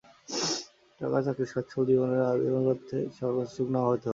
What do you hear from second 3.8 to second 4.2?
হতে পারে।